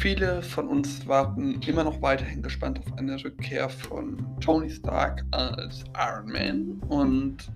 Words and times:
Viele 0.00 0.42
von 0.42 0.66
uns 0.68 1.06
warten 1.06 1.60
immer 1.60 1.84
noch 1.84 2.00
weiterhin 2.00 2.40
gespannt 2.40 2.78
auf 2.78 2.96
eine 2.96 3.22
Rückkehr 3.22 3.68
von 3.68 4.16
Tony 4.40 4.70
Stark 4.70 5.22
als 5.30 5.84
Iron 5.94 6.32
Man 6.32 6.80
und 6.88 7.52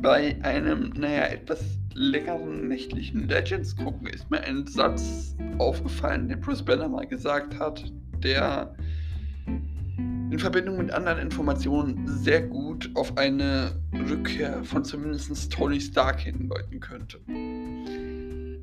bei 0.00 0.38
einem, 0.42 0.90
naja, 0.90 1.24
etwas 1.24 1.60
längeren 1.94 2.68
nächtlichen 2.68 3.26
Legends 3.26 3.74
gucken 3.74 4.06
ist 4.06 4.30
mir 4.30 4.40
ein 4.42 4.64
Satz 4.68 5.34
aufgefallen, 5.58 6.28
den 6.28 6.40
Bruce 6.40 6.64
Banner 6.64 6.88
mal 6.88 7.08
gesagt 7.08 7.58
hat, 7.58 7.92
der 8.22 8.72
in 9.46 10.38
Verbindung 10.38 10.76
mit 10.76 10.92
anderen 10.92 11.18
Informationen 11.18 12.06
sehr 12.06 12.42
gut 12.42 12.88
auf 12.94 13.18
eine 13.18 13.72
Rückkehr 14.08 14.62
von 14.62 14.84
zumindest 14.84 15.52
Tony 15.52 15.80
Stark 15.80 16.20
hindeuten 16.20 16.78
könnte. 16.78 17.18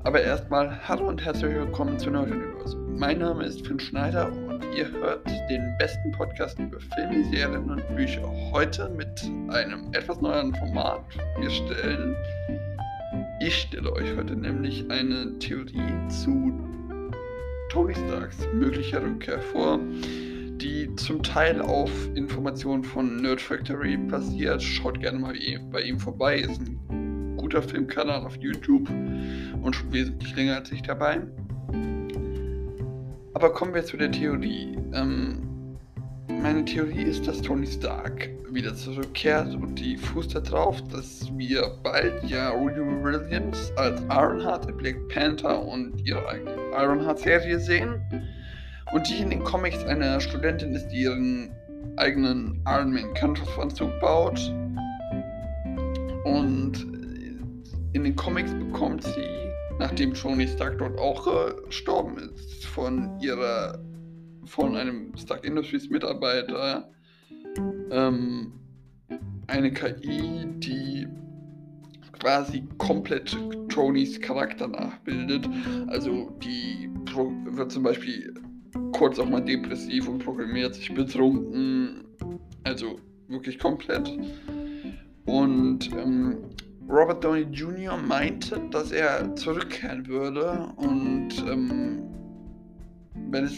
Aber 0.04 0.20
erstmal 0.20 0.86
hallo 0.86 1.08
und 1.08 1.24
herzlich 1.24 1.54
willkommen 1.54 1.98
zu 1.98 2.10
Nerd 2.10 2.30
Universum. 2.30 2.98
Mein 2.98 3.20
Name 3.20 3.46
ist 3.46 3.66
Finn 3.66 3.80
Schneider 3.80 4.30
und 4.30 4.62
ihr 4.76 4.90
hört 4.92 5.26
den 5.48 5.74
besten 5.78 6.12
Podcast 6.12 6.58
über 6.58 6.78
Filme, 6.78 7.24
Serien 7.30 7.70
und 7.70 7.96
Bücher. 7.96 8.22
Heute 8.52 8.90
mit 8.90 9.08
einem 9.48 9.88
etwas 9.94 10.20
neueren 10.20 10.54
Format. 10.56 11.00
Wir 11.40 11.48
stellen, 11.48 12.14
ich 13.40 13.62
stelle 13.62 13.90
euch 13.94 14.14
heute 14.14 14.36
nämlich 14.36 14.84
eine 14.90 15.38
Theorie 15.38 16.08
zu 16.10 16.52
Tony 17.70 17.94
Starks 17.94 18.46
möglicher 18.52 19.02
Rückkehr 19.02 19.40
vor 19.40 19.80
die 20.64 20.94
zum 20.96 21.22
Teil 21.22 21.60
auf 21.60 21.90
Informationen 22.14 22.84
von 22.84 23.16
Nerd 23.16 23.40
Factory 23.40 23.96
basiert. 23.96 24.62
Schaut 24.62 25.00
gerne 25.00 25.18
mal 25.18 25.34
bei 25.70 25.82
ihm 25.82 25.98
vorbei. 25.98 26.38
Ist 26.38 26.60
ein 26.60 26.80
guter 27.44 27.60
Filmkanal 27.60 28.24
auf 28.24 28.36
YouTube 28.36 28.88
und 28.88 29.76
schon 29.76 29.92
wesentlich 29.92 30.34
länger 30.34 30.56
als 30.56 30.72
ich 30.72 30.80
dabei. 30.80 31.20
Aber 33.34 33.52
kommen 33.52 33.74
wir 33.74 33.84
zu 33.84 33.98
der 33.98 34.10
Theorie. 34.10 34.78
Ähm, 34.94 35.76
meine 36.40 36.64
Theorie 36.64 37.02
ist, 37.02 37.28
dass 37.28 37.42
Tony 37.42 37.66
Stark 37.66 38.30
wieder 38.50 38.74
zurückkehrt 38.74 39.54
und 39.56 39.78
die 39.78 39.98
fußt 39.98 40.34
darauf, 40.34 40.82
dass 40.88 41.30
wir 41.36 41.70
bald 41.82 42.24
ja 42.24 42.48
Rudy 42.48 42.80
Williams 42.80 43.70
als 43.76 44.00
Ironheart 44.04 44.70
in 44.70 44.78
Black 44.78 44.96
Panther 45.10 45.62
und 45.62 46.00
ihre 46.02 46.26
eigene 46.26 46.56
Ironheart-Serie 46.72 47.60
sehen 47.60 48.00
und 48.94 49.06
die 49.06 49.20
in 49.20 49.28
den 49.28 49.44
Comics 49.44 49.84
eine 49.84 50.18
Studentin 50.18 50.74
ist, 50.74 50.88
die 50.88 51.02
ihren 51.02 51.50
eigenen 51.96 52.62
Iron 52.66 52.94
Man 52.94 53.12
Kampfanzug 53.12 53.90
baut. 54.00 54.40
Und 56.24 56.93
in 57.94 58.04
den 58.04 58.16
Comics 58.16 58.52
bekommt 58.52 59.04
sie, 59.04 59.50
nachdem 59.78 60.12
Tony 60.12 60.46
Stark 60.46 60.78
dort 60.78 60.98
auch 60.98 61.26
gestorben 61.64 62.18
ist, 62.18 62.66
von 62.66 63.18
ihrer, 63.20 63.78
von 64.44 64.76
einem 64.76 65.16
Stark 65.16 65.44
Industries 65.44 65.88
Mitarbeiter 65.88 66.90
ähm, 67.90 68.52
eine 69.46 69.72
KI, 69.72 70.44
die 70.58 71.06
quasi 72.18 72.64
komplett 72.78 73.36
Tonys 73.68 74.20
Charakter 74.20 74.66
nachbildet. 74.66 75.48
Also 75.86 76.30
die 76.42 76.90
wird 77.50 77.70
zum 77.70 77.84
Beispiel 77.84 78.34
kurz 78.92 79.18
auch 79.20 79.28
mal 79.28 79.40
depressiv 79.40 80.08
und 80.08 80.18
programmiert 80.18 80.74
sich 80.74 80.92
betrunken. 80.92 82.04
Also 82.64 82.98
wirklich 83.28 83.58
komplett. 83.58 84.10
Und 85.26 85.92
ähm, 85.92 86.38
Robert 86.88 87.24
Downey 87.24 87.46
Jr. 87.50 87.96
meinte, 87.96 88.60
dass 88.70 88.92
er 88.92 89.34
zurückkehren 89.36 90.06
würde 90.06 90.68
und 90.76 91.30
ähm, 91.48 92.02
wenn 93.30 93.44
es 93.44 93.54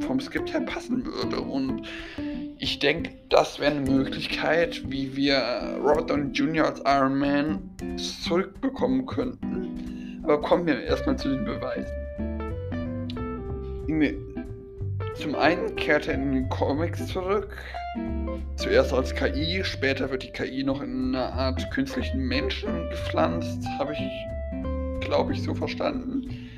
vom 0.00 0.20
Skript 0.20 0.52
her 0.52 0.60
passen 0.60 1.04
würde. 1.04 1.40
Und 1.40 1.82
ich 2.58 2.78
denke, 2.78 3.10
das 3.30 3.58
wäre 3.58 3.72
eine 3.72 3.90
Möglichkeit, 3.90 4.82
wie 4.90 5.16
wir 5.16 5.78
Robert 5.82 6.10
Downey 6.10 6.32
Jr. 6.32 6.66
als 6.66 6.80
Iron 6.84 7.18
Man 7.18 7.70
zurückbekommen 7.96 9.06
könnten. 9.06 10.20
Aber 10.22 10.40
kommen 10.40 10.66
wir 10.66 10.82
erstmal 10.82 11.16
zu 11.16 11.28
den 11.28 11.44
Beweisen. 11.44 12.06
Zum 15.18 15.34
einen 15.34 15.74
kehrt 15.76 16.08
er 16.08 16.14
in 16.14 16.32
den 16.32 16.48
Comics 16.50 17.06
zurück. 17.06 17.56
Zuerst 18.56 18.92
als 18.92 19.14
KI, 19.14 19.62
später 19.64 20.10
wird 20.10 20.22
die 20.22 20.30
KI 20.30 20.62
noch 20.62 20.82
in 20.82 21.14
eine 21.14 21.32
Art 21.32 21.70
künstlichen 21.70 22.20
Menschen 22.20 22.90
gepflanzt, 22.90 23.66
habe 23.78 23.94
ich, 23.94 25.06
glaube 25.06 25.32
ich, 25.32 25.42
so 25.42 25.54
verstanden. 25.54 26.50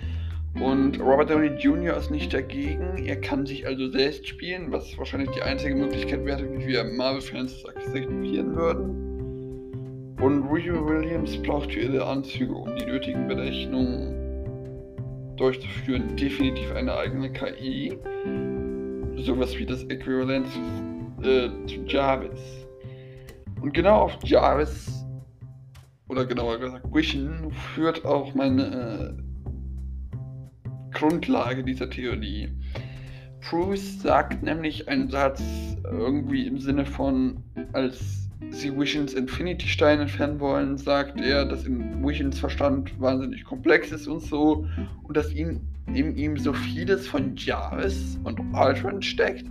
Und 0.61 0.99
Robert 1.01 1.31
Downey 1.31 1.51
Jr. 1.61 1.97
ist 1.97 2.11
nicht 2.11 2.35
dagegen. 2.35 3.07
Er 3.07 3.21
kann 3.21 3.47
sich 3.47 3.65
also 3.65 3.91
selbst 3.91 4.27
spielen, 4.27 4.73
was 4.73 4.99
wahrscheinlich 4.99 5.31
die 5.31 5.43
einzige 5.43 5.77
Möglichkeit 5.77 6.25
wäre, 6.25 6.43
wie 6.53 6.67
wir 6.67 6.83
Marvel-Fans 6.83 7.65
akzeptieren 7.65 8.57
würden. 8.57 10.17
Und 10.21 10.49
Rudy 10.49 10.73
Williams 10.73 11.41
braucht 11.43 11.73
für 11.73 11.81
ihre 11.81 12.05
Anzüge, 12.05 12.53
um 12.53 12.75
die 12.75 12.87
nötigen 12.87 13.29
Berechnungen 13.29 14.18
durchzuführen, 15.39 16.17
definitiv 16.17 16.75
eine 16.75 16.95
eigene 16.97 17.33
KI 17.33 17.97
sowas 19.17 19.57
wie 19.59 19.67
das 19.67 19.85
Äquivalent 19.85 20.47
äh, 21.23 21.49
zu 21.67 21.85
Jarvis. 21.87 22.67
Und 23.61 23.75
genau 23.75 24.03
auf 24.03 24.17
Jarvis, 24.25 25.05
oder 26.09 26.25
genauer 26.25 26.59
gesagt 26.59 26.87
Vision, 26.95 27.51
führt 27.75 28.05
auch 28.05 28.35
meine 28.35 29.17
äh, 29.17 30.69
Grundlage 30.93 31.65
dieser 31.65 31.91
Theorie. 31.91 32.49
Bruce 33.41 34.03
sagt 34.03 34.43
nämlich 34.43 34.89
einen 34.89 35.11
Satz 35.11 35.43
irgendwie 35.85 36.47
im 36.47 36.59
Sinne 36.59 36.85
von, 36.85 37.43
als 37.73 38.28
sie 38.51 38.77
Visions 38.77 39.15
Infinity 39.15 39.69
Stein 39.69 40.01
entfernen 40.01 40.41
wollen, 40.41 40.77
sagt 40.77 41.21
er, 41.21 41.45
dass 41.45 41.65
in 41.65 42.05
Visions 42.07 42.39
Verstand 42.39 42.99
wahnsinnig 43.01 43.45
komplex 43.45 43.93
ist 43.93 44.07
und 44.07 44.21
so 44.21 44.67
und 45.03 45.17
dass 45.17 45.33
ihn 45.33 45.61
in 45.95 46.17
ihm 46.17 46.37
so 46.37 46.53
vieles 46.53 47.07
von 47.07 47.35
Jarvis 47.37 48.19
und 48.25 48.41
Aldrin 48.55 49.01
steckt. 49.03 49.47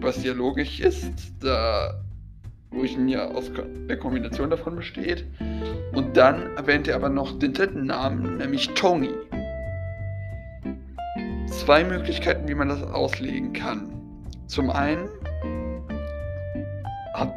Was 0.00 0.22
ja 0.24 0.32
logisch 0.32 0.80
ist, 0.80 1.32
da 1.40 2.02
Vision 2.72 3.08
ja 3.08 3.26
aus 3.26 3.50
der 3.88 3.98
Kombination 3.98 4.50
davon 4.50 4.76
besteht. 4.76 5.24
Und 5.92 6.16
dann 6.16 6.56
erwähnt 6.56 6.88
er 6.88 6.96
aber 6.96 7.08
noch 7.08 7.38
den 7.38 7.52
dritten 7.52 7.86
Namen, 7.86 8.38
nämlich 8.38 8.68
Tony. 8.74 9.10
Zwei 11.46 11.84
Möglichkeiten, 11.84 12.48
wie 12.48 12.54
man 12.54 12.68
das 12.68 12.82
auslegen 12.82 13.52
kann. 13.52 13.92
Zum 14.46 14.70
einen 14.70 15.08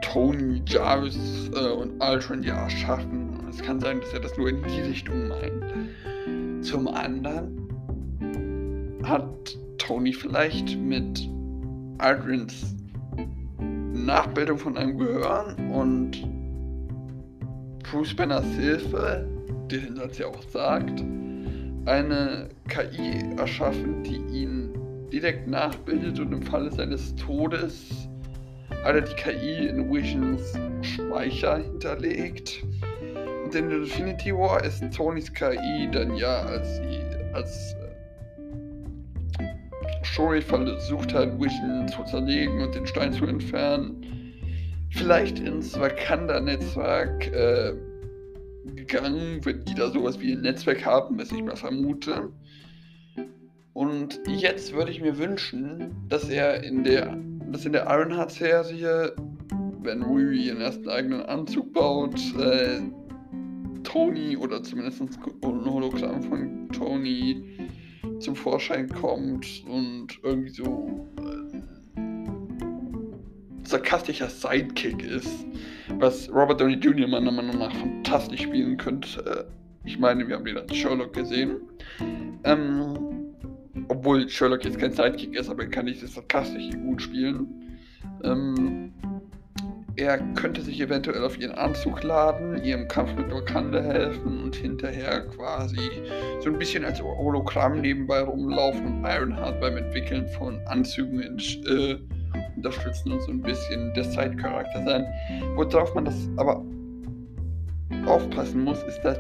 Tony 0.02 0.62
Jarvis 0.66 1.50
äh, 1.54 1.72
und 1.72 2.02
Aldrin 2.02 2.44
ja 2.44 2.64
erschaffen. 2.64 3.48
Es 3.50 3.62
kann 3.62 3.80
sein, 3.80 4.02
dass 4.02 4.14
er 4.14 4.20
das 4.20 4.38
nur 4.38 4.50
in 4.50 4.64
die 4.64 4.82
Richtung 4.82 5.28
meint. 5.28 6.66
Zum 6.66 6.88
anderen 6.88 7.68
hat 9.04 9.58
Tony 9.78 10.14
vielleicht 10.14 10.78
mit 10.78 11.30
Aldrins 12.00 12.76
Nachbildung 13.94 14.58
von 14.58 14.78
einem 14.78 14.98
Gehirn 14.98 15.72
und 15.72 16.12
Bruce 17.84 18.16
Banners 18.16 18.46
Hilfe, 18.56 19.28
den 19.72 19.96
Satz 19.96 20.18
ja 20.18 20.28
auch 20.28 20.44
sagt, 20.50 21.04
eine 21.86 22.50
KI 22.68 23.38
erschaffen, 23.38 24.04
die 24.04 24.18
ihn 24.38 24.70
direkt 25.12 25.48
nachbildet 25.48 26.20
und 26.20 26.34
im 26.34 26.42
Falle 26.42 26.72
seines 26.72 27.16
Todes 27.16 28.05
er 28.94 29.02
die 29.02 29.16
KI 29.16 29.68
in 29.68 29.92
Visions 29.92 30.54
Speicher 30.82 31.58
hinterlegt. 31.58 32.64
Und 33.44 33.56
in 33.56 33.72
Infinity 33.72 34.32
War 34.32 34.64
ist 34.64 34.84
Tonys 34.96 35.34
KI 35.34 35.90
dann 35.92 36.16
ja, 36.16 36.42
als 36.42 36.78
sie 36.78 37.00
als 37.34 37.76
äh, 39.40 39.46
Shuri 40.04 40.42
versucht 40.42 41.14
hat, 41.14 41.40
Vision 41.40 41.88
zu 41.88 42.04
zerlegen 42.04 42.62
und 42.62 42.76
den 42.76 42.86
Stein 42.86 43.12
zu 43.12 43.26
entfernen, 43.26 44.06
vielleicht 44.92 45.40
ins 45.40 45.78
Wakanda-Netzwerk 45.80 47.28
äh, 47.34 47.74
gegangen, 48.76 49.40
wenn 49.44 49.66
die 49.66 49.74
da 49.74 49.90
sowas 49.90 50.20
wie 50.20 50.34
ein 50.34 50.42
Netzwerk 50.42 50.86
haben, 50.86 51.18
was 51.18 51.32
ich 51.32 51.44
mal 51.44 51.56
vermute. 51.56 52.30
Und 53.74 54.22
jetzt 54.28 54.74
würde 54.74 54.92
ich 54.92 55.02
mir 55.02 55.18
wünschen, 55.18 55.96
dass 56.08 56.30
er 56.30 56.64
in 56.64 56.84
der, 56.84 57.18
dass 57.56 57.66
in 57.66 57.72
der 57.72 57.86
Ironheart-Serie, 57.88 59.16
wenn 59.82 60.04
Rui 60.04 60.48
ihren 60.48 60.60
ersten 60.60 60.90
eigenen 60.90 61.22
Anzug 61.22 61.72
baut, 61.72 62.20
äh, 62.38 62.82
Tony 63.82 64.36
oder 64.36 64.62
zumindest 64.62 65.00
ein 65.00 65.10
Hologramm 65.42 66.22
von 66.22 66.68
Tony 66.74 67.70
zum 68.20 68.36
Vorschein 68.36 68.90
kommt 68.90 69.64
und 69.70 70.20
irgendwie 70.22 70.50
so 70.50 71.08
äh, 71.18 71.62
sarkastischer 73.64 74.28
Sidekick 74.28 75.02
ist, 75.06 75.46
was 75.98 76.30
Robert 76.34 76.60
Downey 76.60 76.74
Jr. 76.74 77.08
meiner 77.08 77.32
Meinung 77.32 77.58
nach 77.58 77.74
fantastisch 77.74 78.42
spielen 78.42 78.76
könnte. 78.76 79.48
Ich 79.86 79.98
meine, 79.98 80.28
wir 80.28 80.36
haben 80.36 80.44
wieder 80.44 80.66
Sherlock 80.74 81.14
gesehen. 81.14 81.62
Ähm, 82.44 83.05
obwohl 83.88 84.28
Sherlock 84.30 84.66
jetzt 84.66 84.80
kein 84.80 84.92
Sidekick 84.92 85.36
ist, 85.36 85.50
aber 85.50 85.64
er 85.64 85.70
kann 85.70 85.86
dieses 85.86 86.14
sarkastisch 86.14 86.72
gut 86.72 87.02
spielen. 87.02 87.48
Ähm, 88.24 88.94
er 89.98 90.18
könnte 90.34 90.62
sich 90.62 90.82
eventuell 90.82 91.24
auf 91.24 91.40
ihren 91.40 91.56
Anzug 91.56 92.04
laden, 92.04 92.62
ihrem 92.64 92.88
Kampf 92.88 93.16
mit 93.16 93.32
Wakanda 93.32 93.82
helfen 93.82 94.44
und 94.44 94.56
hinterher 94.56 95.22
quasi 95.28 95.90
so 96.42 96.50
ein 96.50 96.60
bisschen 96.60 96.84
als 96.84 97.02
Hologramm 97.02 97.80
nebenbei 97.80 98.22
rumlaufen 98.22 98.86
und 98.86 99.06
Ironheart 99.06 99.62
beim 99.62 99.78
Entwickeln 99.78 100.28
von 100.28 100.60
Anzügen 100.68 101.22
äh, 101.22 101.96
unterstützen 102.58 103.14
und 103.14 103.22
so 103.22 103.32
ein 103.32 103.42
bisschen 103.42 103.94
der 103.94 104.04
Side-Charakter 104.04 104.84
sein. 104.84 105.06
Worauf 105.56 105.96
man 105.96 106.06
das 106.06 106.30
aber 106.36 106.62
aufpassen 108.06 108.64
muss, 108.66 108.84
ist, 108.84 109.02
dass 109.02 109.18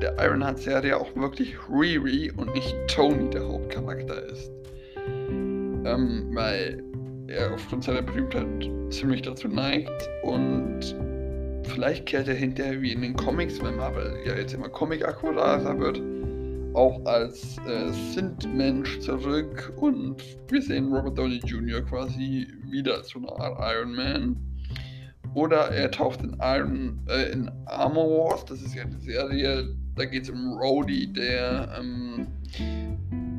der 0.00 0.16
Ironheart-Serie 0.18 0.96
auch 0.96 1.14
wirklich 1.14 1.56
Riri 1.68 2.30
und 2.36 2.54
nicht 2.54 2.74
Tony 2.88 3.28
der 3.30 3.46
Hauptcharakter 3.46 4.22
ist. 4.26 4.50
Ähm, 5.06 6.30
weil 6.32 6.82
er 7.28 7.54
aufgrund 7.54 7.84
seiner 7.84 8.02
Berühmtheit 8.02 8.46
ziemlich 8.90 9.22
dazu 9.22 9.48
neigt 9.48 10.08
und 10.22 10.80
vielleicht 11.64 12.06
kehrt 12.06 12.28
er 12.28 12.34
hinterher 12.34 12.80
wie 12.82 12.92
in 12.92 13.02
den 13.02 13.14
Comics, 13.14 13.62
wenn 13.62 13.76
Marvel 13.76 14.18
ja 14.26 14.34
jetzt 14.34 14.52
immer 14.54 14.68
Comic-akkurater 14.68 15.78
wird, 15.78 16.02
auch 16.74 17.04
als 17.04 17.58
äh, 17.66 17.90
Sint-Mensch 18.12 19.00
zurück 19.00 19.72
und 19.76 20.22
wir 20.48 20.62
sehen 20.62 20.92
Robert 20.92 21.18
Downey 21.18 21.40
Jr. 21.44 21.82
quasi 21.82 22.46
wieder 22.70 22.96
als 22.96 23.08
so 23.10 23.18
eine 23.18 23.28
Art 23.28 23.58
Iron 23.74 23.94
Man. 23.94 24.36
Oder 25.34 25.68
er 25.68 25.90
taucht 25.92 26.22
in 26.22 26.36
Iron 26.40 26.98
äh, 27.08 27.30
in 27.30 27.48
Armor 27.66 28.30
Wars, 28.30 28.44
das 28.44 28.60
ist 28.62 28.74
ja 28.74 28.82
eine 28.82 28.98
Serie, 28.98 29.68
da 29.96 30.04
geht 30.04 30.24
es 30.24 30.30
um 30.30 30.54
Rhodey, 30.58 31.12
der 31.12 31.76
ähm, 31.78 32.26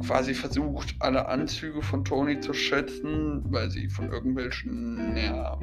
quasi 0.06 0.34
versucht, 0.34 0.96
alle 1.00 1.28
Anzüge 1.28 1.82
von 1.82 2.04
Tony 2.04 2.40
zu 2.40 2.54
schätzen, 2.54 3.44
weil 3.46 3.70
sie 3.70 3.88
von 3.90 4.12
irgendwelchen 4.12 5.16
ja, 5.16 5.58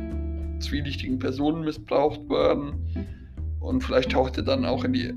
zwielichtigen 0.61 1.19
Personen 1.19 1.65
missbraucht 1.65 2.29
werden. 2.29 3.07
Und 3.61 3.83
vielleicht 3.83 4.13
taucht 4.13 4.37
er 4.39 4.45
dann 4.45 4.65
auch 4.65 4.85
in 4.85 4.93
die 4.93 5.13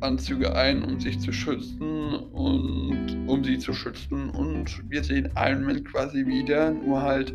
Anzüge 0.00 0.54
ein, 0.54 0.84
um 0.84 1.00
sich 1.00 1.18
zu 1.18 1.32
schützen 1.32 2.14
und 2.14 3.24
um 3.26 3.42
sie 3.42 3.58
zu 3.58 3.72
schützen. 3.72 4.30
Und 4.30 4.82
wir 4.88 5.02
sehen 5.02 5.30
Iron 5.36 5.64
Man 5.64 5.82
quasi 5.82 6.26
wieder, 6.26 6.70
nur 6.70 7.02
halt 7.02 7.34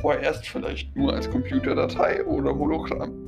vorerst 0.00 0.46
vielleicht 0.46 0.94
nur 0.96 1.14
als 1.14 1.30
Computerdatei 1.30 2.24
oder 2.26 2.54
Hologramm 2.54 3.21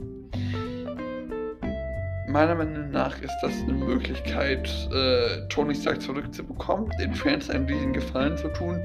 meiner 2.35 2.57
Meinung 2.57 2.91
nach 2.91 3.17
ist 3.23 3.39
das 3.43 3.53
eine 3.63 3.75
Möglichkeit, 3.75 4.69
äh, 4.93 5.47
Tony 5.51 5.73
Stark 5.73 6.03
zurückzubekommen, 6.03 6.91
den 7.01 7.15
Fans 7.15 7.49
einen 7.49 7.65
riesigen 7.67 7.93
Gefallen 7.93 8.37
zu 8.37 8.49
tun 8.49 8.81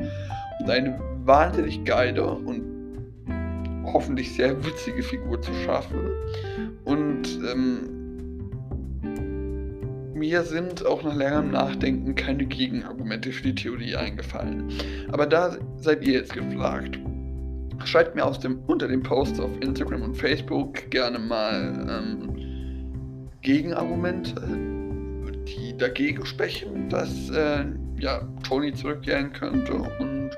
und 0.60 0.70
eine 0.70 1.00
wahnsinnig 1.26 1.84
geile 1.84 2.28
und 2.28 2.62
hoffentlich 3.86 4.36
sehr 4.36 4.56
witzige 4.64 5.02
Figur 5.02 5.42
zu 5.42 5.52
schaffen. 5.66 6.12
Und 6.86 7.40
ähm, 7.52 7.90
mir 10.14 10.44
sind 10.44 10.86
auch 10.86 11.02
nach 11.02 11.16
längerem 11.16 11.50
Nachdenken 11.50 12.14
keine 12.14 12.46
Gegenargumente 12.46 13.32
für 13.32 13.42
die 13.42 13.56
Theorie 13.56 13.96
eingefallen. 13.96 14.72
Aber 15.12 15.26
da 15.26 15.58
seid 15.78 16.06
ihr 16.06 16.14
jetzt 16.14 16.34
gefragt. 16.34 17.00
Schreibt 17.86 18.14
mir 18.16 18.26
aus 18.26 18.40
dem, 18.40 18.60
unter 18.68 18.88
dem 18.88 19.02
Post 19.02 19.42
auf 19.42 19.50
Instagram 19.62 20.04
und 20.04 20.14
Facebook 20.14 20.92
gerne 20.92 21.18
mal 21.18 21.88
ähm, 21.90 22.49
Gegenargumente, 23.50 24.36
die 25.48 25.76
dagegen 25.76 26.24
sprechen, 26.24 26.88
dass 26.88 27.32
äh, 27.32 27.66
ja, 27.98 28.22
Tony 28.48 28.72
zurückkehren 28.72 29.34
könnte. 29.34 29.74
Und 29.74 30.30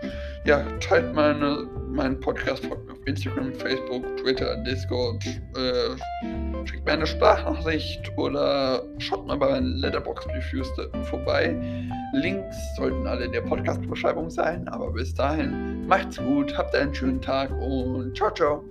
ja, 0.46 0.64
teilt 0.80 1.14
meine, 1.14 1.68
meinen 1.90 2.18
Podcast 2.22 2.64
auf 2.72 2.78
Instagram, 3.06 3.54
Facebook, 3.56 4.06
Twitter, 4.16 4.56
Discord, 4.64 5.26
äh, 5.26 6.66
schickt 6.66 6.86
mir 6.86 6.94
eine 6.94 7.06
Sprachnachricht 7.06 8.10
oder 8.16 8.82
schaut 9.00 9.28
mal 9.28 9.36
bei 9.36 9.52
meinen 9.52 9.80
Letterbox-Reviews 9.80 10.70
vorbei. 11.10 11.54
Links 12.14 12.56
sollten 12.78 13.06
alle 13.08 13.26
in 13.26 13.34
der 13.34 13.42
Podcast-Beschreibung 13.42 14.30
sein, 14.30 14.70
aber 14.70 14.90
bis 14.90 15.14
dahin 15.14 15.86
macht's 15.86 16.16
gut, 16.16 16.58
habt 16.58 16.74
einen 16.74 16.96
schönen 16.96 17.22
Tag 17.22 17.52
und 17.60 18.16
ciao, 18.16 18.34
ciao. 18.34 18.71